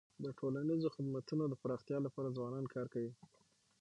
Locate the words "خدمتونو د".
0.95-1.53